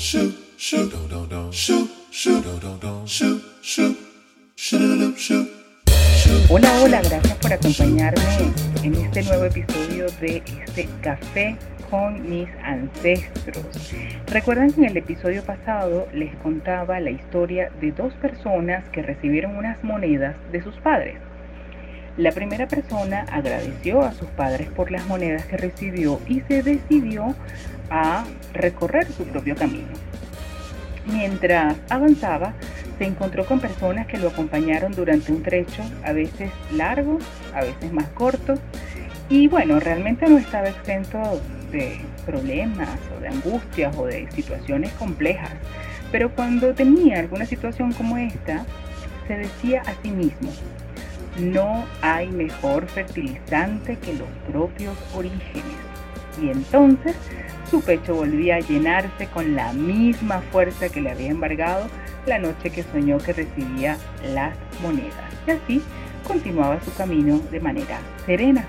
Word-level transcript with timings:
shoot, 0.00 0.34
shoot, 0.56 0.90
don't, 0.90 1.10
don't, 1.10 1.28
don't, 1.28 1.52
shoot, 1.52 1.90
shoot, 2.10 2.42
don't, 2.42 2.58
don't, 2.62 2.80
don't, 2.80 3.06
shoot, 3.06 3.42
shoot, 3.60 3.94
shoot, 4.56 5.18
shoot. 5.18 5.48
Hola, 6.48 6.80
hola, 6.82 7.02
gracias 7.02 7.36
por 7.36 7.52
acompañarme 7.52 8.22
en 8.82 8.94
este 8.94 9.22
nuevo 9.24 9.44
episodio 9.44 10.06
de 10.20 10.42
este 10.46 10.88
café 11.02 11.54
con 11.90 12.28
mis 12.28 12.48
ancestros. 12.64 13.92
Recuerdan 14.28 14.72
que 14.72 14.80
en 14.80 14.86
el 14.86 14.96
episodio 14.96 15.44
pasado 15.44 16.08
les 16.14 16.34
contaba 16.36 16.98
la 16.98 17.10
historia 17.10 17.70
de 17.80 17.92
dos 17.92 18.14
personas 18.14 18.88
que 18.88 19.02
recibieron 19.02 19.54
unas 19.54 19.84
monedas 19.84 20.34
de 20.50 20.62
sus 20.62 20.74
padres. 20.76 21.18
La 22.20 22.32
primera 22.32 22.68
persona 22.68 23.24
agradeció 23.32 24.02
a 24.02 24.12
sus 24.12 24.28
padres 24.28 24.68
por 24.68 24.90
las 24.90 25.06
monedas 25.06 25.46
que 25.46 25.56
recibió 25.56 26.20
y 26.28 26.42
se 26.42 26.62
decidió 26.62 27.34
a 27.88 28.26
recorrer 28.52 29.10
su 29.10 29.24
propio 29.24 29.56
camino. 29.56 29.88
Mientras 31.06 31.76
avanzaba, 31.88 32.52
se 32.98 33.06
encontró 33.06 33.46
con 33.46 33.58
personas 33.58 34.06
que 34.06 34.18
lo 34.18 34.28
acompañaron 34.28 34.92
durante 34.92 35.32
un 35.32 35.42
trecho, 35.42 35.82
a 36.04 36.12
veces 36.12 36.50
largo, 36.74 37.18
a 37.54 37.62
veces 37.62 37.90
más 37.90 38.08
corto, 38.08 38.52
y 39.30 39.48
bueno, 39.48 39.80
realmente 39.80 40.28
no 40.28 40.36
estaba 40.36 40.68
exento 40.68 41.40
de 41.72 42.02
problemas 42.26 42.98
o 43.16 43.20
de 43.22 43.28
angustias 43.28 43.96
o 43.96 44.04
de 44.04 44.30
situaciones 44.32 44.92
complejas, 44.92 45.52
pero 46.12 46.34
cuando 46.34 46.74
tenía 46.74 47.20
alguna 47.20 47.46
situación 47.46 47.94
como 47.94 48.18
esta, 48.18 48.66
se 49.26 49.38
decía 49.38 49.80
a 49.86 49.94
sí 50.02 50.10
mismo, 50.10 50.50
no 51.38 51.84
hay 52.02 52.28
mejor 52.28 52.86
fertilizante 52.88 53.96
que 53.98 54.14
los 54.14 54.28
propios 54.50 54.96
orígenes. 55.14 55.64
Y 56.40 56.50
entonces 56.50 57.16
su 57.70 57.80
pecho 57.82 58.14
volvía 58.14 58.56
a 58.56 58.60
llenarse 58.60 59.26
con 59.26 59.54
la 59.54 59.72
misma 59.72 60.40
fuerza 60.52 60.88
que 60.88 61.00
le 61.00 61.10
había 61.10 61.30
embargado 61.30 61.86
la 62.26 62.38
noche 62.38 62.70
que 62.70 62.82
soñó 62.82 63.18
que 63.18 63.32
recibía 63.32 63.96
las 64.34 64.56
monedas. 64.82 65.14
Y 65.46 65.50
así 65.50 65.82
continuaba 66.26 66.80
su 66.82 66.92
camino 66.94 67.40
de 67.50 67.60
manera 67.60 67.98
serena. 68.26 68.64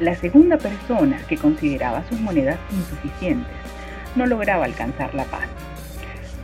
La 0.00 0.14
segunda 0.14 0.58
persona 0.58 1.18
que 1.28 1.38
consideraba 1.38 2.04
sus 2.08 2.20
monedas 2.20 2.58
insuficientes 2.70 3.52
no 4.14 4.26
lograba 4.26 4.64
alcanzar 4.64 5.14
la 5.14 5.24
paz 5.24 5.48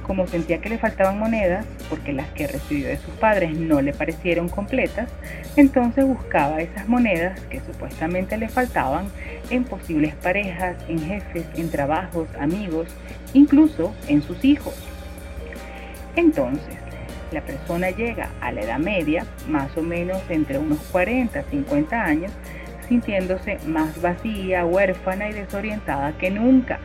como 0.03 0.27
sentía 0.27 0.59
que 0.59 0.69
le 0.69 0.79
faltaban 0.79 1.19
monedas, 1.19 1.65
porque 1.89 2.13
las 2.13 2.29
que 2.31 2.47
recibió 2.47 2.89
de 2.89 2.99
sus 2.99 3.15
padres 3.15 3.57
no 3.57 3.81
le 3.81 3.93
parecieron 3.93 4.49
completas, 4.49 5.09
entonces 5.57 6.05
buscaba 6.05 6.61
esas 6.61 6.89
monedas 6.89 7.41
que 7.51 7.61
supuestamente 7.61 8.37
le 8.37 8.49
faltaban 8.49 9.07
en 9.51 9.65
posibles 9.65 10.15
parejas, 10.15 10.77
en 10.89 11.01
jefes, 11.01 11.47
en 11.55 11.71
trabajos, 11.71 12.29
amigos, 12.39 12.89
incluso 13.33 13.95
en 14.09 14.23
sus 14.23 14.45
hijos. 14.45 14.75
Entonces, 16.17 16.75
la 17.33 17.41
persona 17.41 17.91
llega 17.91 18.31
a 18.41 18.53
la 18.53 18.63
edad 18.63 18.79
media, 18.79 19.25
más 19.49 19.75
o 19.77 19.83
menos 19.83 20.23
entre 20.29 20.59
unos 20.59 20.79
40 20.91 21.39
a 21.39 21.43
50 21.45 22.05
años, 22.05 22.33
sintiéndose 22.89 23.59
más 23.67 24.01
vacía, 24.03 24.67
huérfana 24.67 25.31
y 25.31 25.33
desorientada 25.33 26.13
que 26.19 26.31
nunca 26.31 26.79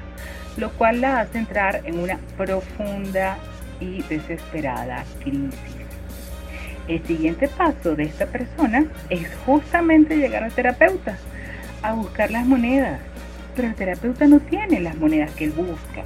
lo 0.58 0.72
cual 0.72 1.02
la 1.02 1.22
hace 1.22 1.38
entrar 1.38 1.82
en 1.86 2.00
una 2.00 2.20
profunda 2.36 3.38
y 3.80 4.02
desesperada 4.04 5.04
crisis. 5.24 5.76
El 6.88 7.06
siguiente 7.06 7.48
paso 7.48 7.96
de 7.96 8.04
esta 8.04 8.26
persona 8.26 8.86
es 9.10 9.28
justamente 9.46 10.18
llegar 10.18 10.44
al 10.44 10.52
terapeuta 10.52 11.18
a 11.84 11.94
buscar 11.94 12.32
las 12.32 12.46
monedas, 12.46 13.00
pero 13.56 13.68
el 13.68 13.76
terapeuta 13.76 14.26
no 14.26 14.40
tiene 14.40 14.80
las 14.80 14.96
monedas 14.98 15.32
que 15.32 15.46
él 15.46 15.52
busca. 15.52 16.04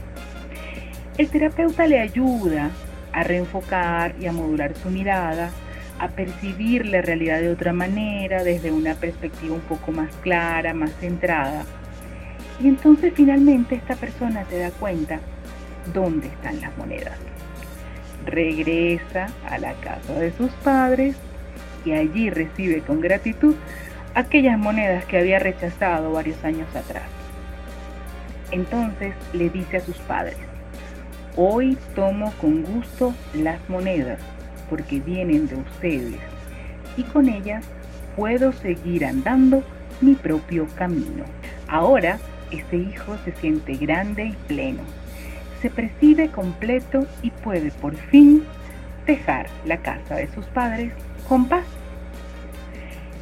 El 1.17 1.29
terapeuta 1.29 1.87
le 1.87 1.99
ayuda 1.99 2.69
a 3.13 3.23
reenfocar 3.23 4.15
y 4.19 4.25
a 4.25 4.31
modular 4.31 4.73
su 4.75 4.89
mirada, 4.89 5.51
a 5.99 6.07
percibir 6.09 6.87
la 6.87 7.01
realidad 7.01 7.39
de 7.39 7.51
otra 7.51 7.73
manera, 7.73 8.43
desde 8.43 8.71
una 8.71 8.95
perspectiva 8.95 9.53
un 9.53 9.61
poco 9.61 9.91
más 9.91 10.13
clara, 10.17 10.73
más 10.73 10.91
centrada 10.99 11.63
y 12.59 12.67
entonces 12.67 13.13
finalmente 13.15 13.75
esta 13.75 13.95
persona 13.95 14.45
se 14.49 14.59
da 14.59 14.71
cuenta 14.71 15.19
dónde 15.93 16.27
están 16.27 16.59
las 16.61 16.75
monedas. 16.77 17.17
Regresa 18.25 19.27
a 19.49 19.57
la 19.57 19.73
casa 19.73 20.13
de 20.13 20.31
sus 20.33 20.51
padres 20.63 21.15
y 21.85 21.93
allí 21.93 22.29
recibe 22.29 22.81
con 22.81 23.01
gratitud 23.01 23.55
aquellas 24.13 24.57
monedas 24.57 25.05
que 25.05 25.17
había 25.17 25.39
rechazado 25.39 26.11
varios 26.11 26.43
años 26.43 26.67
atrás. 26.75 27.03
Entonces 28.51 29.15
le 29.33 29.49
dice 29.49 29.77
a 29.77 29.81
sus 29.81 29.97
padres, 29.97 30.37
hoy 31.35 31.77
tomo 31.95 32.33
con 32.39 32.63
gusto 32.63 33.15
las 33.33 33.57
monedas 33.69 34.19
porque 34.69 34.99
vienen 34.99 35.47
de 35.47 35.55
ustedes 35.55 36.19
y 36.97 37.03
con 37.03 37.29
ellas 37.29 37.65
puedo 38.15 38.51
seguir 38.51 39.05
andando 39.05 39.63
mi 40.01 40.15
propio 40.15 40.67
camino. 40.75 41.23
Ahora 41.67 42.19
ese 42.51 42.77
hijo 42.77 43.17
se 43.23 43.31
siente 43.33 43.75
grande 43.75 44.25
y 44.25 44.35
pleno, 44.47 44.83
se 45.61 45.69
percibe 45.69 46.29
completo 46.29 47.07
y 47.21 47.31
puede 47.31 47.71
por 47.71 47.95
fin 47.95 48.43
dejar 49.05 49.47
la 49.65 49.77
casa 49.77 50.15
de 50.15 50.27
sus 50.27 50.45
padres 50.47 50.93
con 51.27 51.47
paz. 51.47 51.65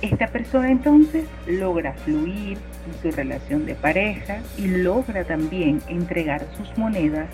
Esta 0.01 0.27
persona 0.27 0.71
entonces 0.71 1.25
logra 1.45 1.93
fluir 1.93 2.57
en 2.87 3.01
su 3.01 3.15
relación 3.15 3.65
de 3.65 3.75
pareja 3.75 4.39
y 4.57 4.67
logra 4.67 5.25
también 5.25 5.81
entregar 5.89 6.45
sus 6.57 6.77
monedas 6.77 7.27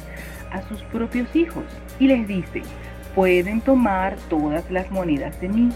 a 0.51 0.61
sus 0.67 0.81
propios 0.83 1.35
hijos 1.35 1.65
y 1.99 2.07
les 2.07 2.27
dice, 2.27 2.63
pueden 3.13 3.61
tomar 3.61 4.15
todas 4.29 4.69
las 4.71 4.89
monedas 4.89 5.39
de 5.41 5.49
mí 5.49 5.69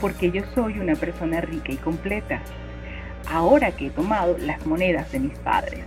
porque 0.00 0.30
yo 0.30 0.42
soy 0.54 0.78
una 0.78 0.94
persona 0.94 1.40
rica 1.40 1.72
y 1.72 1.76
completa 1.76 2.42
ahora 3.28 3.72
que 3.72 3.86
he 3.86 3.90
tomado 3.90 4.36
las 4.38 4.64
monedas 4.66 5.10
de 5.12 5.20
mis 5.20 5.38
padres. 5.38 5.84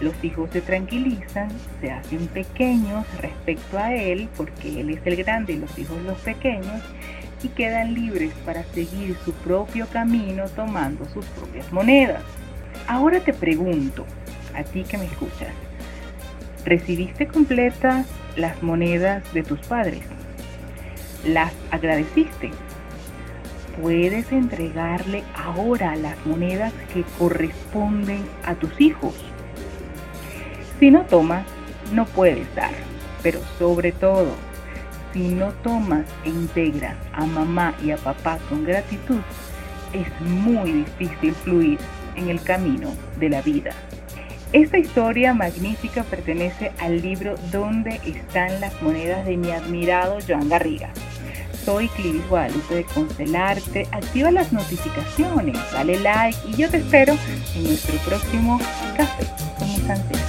Los 0.00 0.14
hijos 0.24 0.50
se 0.52 0.60
tranquilizan, 0.60 1.48
se 1.80 1.90
hacen 1.90 2.26
pequeños 2.28 3.06
respecto 3.20 3.78
a 3.78 3.94
él, 3.94 4.28
porque 4.36 4.80
él 4.80 4.90
es 4.90 5.00
el 5.04 5.16
grande 5.16 5.52
y 5.52 5.58
los 5.58 5.78
hijos 5.78 6.02
los 6.02 6.18
pequeños, 6.18 6.82
y 7.42 7.48
quedan 7.48 7.94
libres 7.94 8.32
para 8.44 8.64
seguir 8.64 9.16
su 9.24 9.32
propio 9.32 9.86
camino 9.88 10.44
tomando 10.56 11.04
sus 11.10 11.24
propias 11.26 11.72
monedas. 11.72 12.22
Ahora 12.88 13.20
te 13.20 13.32
pregunto, 13.32 14.04
a 14.56 14.64
ti 14.64 14.82
que 14.82 14.98
me 14.98 15.06
escuchas, 15.06 15.52
¿recibiste 16.64 17.26
completas 17.26 18.06
las 18.36 18.62
monedas 18.62 19.22
de 19.32 19.42
tus 19.42 19.60
padres? 19.60 20.02
¿Las 21.24 21.52
agradeciste? 21.70 22.50
Puedes 23.80 24.30
entregarle 24.32 25.24
ahora 25.34 25.96
las 25.96 26.24
monedas 26.26 26.72
que 26.92 27.04
corresponden 27.18 28.24
a 28.44 28.54
tus 28.54 28.80
hijos. 28.80 29.14
Si 30.78 30.90
no 30.90 31.02
tomas, 31.02 31.46
no 31.92 32.06
puedes 32.06 32.52
dar, 32.54 32.72
pero 33.22 33.40
sobre 33.58 33.92
todo, 33.92 34.34
si 35.12 35.28
no 35.28 35.52
tomas 35.62 36.06
e 36.24 36.30
integras 36.30 36.96
a 37.12 37.26
mamá 37.26 37.74
y 37.84 37.90
a 37.90 37.96
papá 37.96 38.38
con 38.48 38.64
gratitud, 38.64 39.20
es 39.92 40.20
muy 40.20 40.72
difícil 40.72 41.34
fluir 41.34 41.78
en 42.16 42.30
el 42.30 42.42
camino 42.42 42.90
de 43.18 43.28
la 43.28 43.42
vida. 43.42 43.72
Esta 44.52 44.78
historia 44.78 45.32
magnífica 45.32 46.02
pertenece 46.02 46.72
al 46.78 47.00
libro 47.00 47.36
Donde 47.50 48.00
están 48.04 48.60
las 48.60 48.80
monedas 48.82 49.24
de 49.24 49.36
mi 49.36 49.50
admirado 49.50 50.18
Joan 50.26 50.48
Garriga. 50.48 50.92
Soy 51.64 51.88
Clivis 51.88 52.26
Guadalupe 52.28 52.74
de 52.74 52.84
Constelarte. 52.84 53.88
Activa 53.92 54.30
las 54.30 54.52
notificaciones, 54.52 55.56
dale 55.72 55.98
like 56.00 56.38
y 56.48 56.56
yo 56.56 56.68
te 56.68 56.78
espero 56.78 57.16
en 57.54 57.64
nuestro 57.64 57.96
próximo 57.98 58.58
café 58.96 59.26
con 59.58 59.90
ancestros. 59.90 60.21